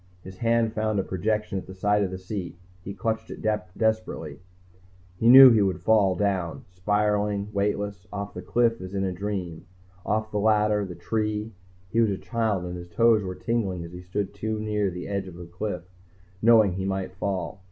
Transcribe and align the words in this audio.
His 0.23 0.39
hand 0.39 0.73
found 0.73 0.97
a 0.99 1.03
projection 1.03 1.59
at 1.59 1.67
the 1.67 1.75
side 1.75 2.01
of 2.01 2.09
the 2.09 2.17
seat. 2.17 2.57
He 2.83 2.95
clutched 2.95 3.29
it 3.29 3.39
desperately. 3.77 4.39
He 5.19 5.29
knew 5.29 5.51
he 5.51 5.61
would 5.61 5.79
fall, 5.83 6.15
down, 6.15 6.65
spiraling, 6.71 7.49
weightless, 7.53 8.07
off 8.11 8.33
the 8.33 8.41
cliff 8.41 8.81
as 8.81 8.95
in 8.95 9.03
a 9.03 9.11
dream, 9.11 9.65
off 10.03 10.31
the 10.31 10.39
ladder, 10.39 10.83
the 10.85 10.95
tree, 10.95 11.51
he 11.91 12.01
was 12.01 12.09
a 12.09 12.17
child 12.17 12.65
and 12.65 12.77
his 12.77 12.89
toes 12.89 13.21
were 13.21 13.35
tingling 13.35 13.83
as 13.83 13.91
he 13.93 14.01
stood 14.01 14.33
too 14.33 14.59
near 14.59 14.89
the 14.89 15.07
edge 15.07 15.27
of 15.27 15.35
the 15.35 15.45
cliff, 15.45 15.83
knowing 16.41 16.73
he 16.73 16.83
might 16.83 17.11
fall. 17.13 17.59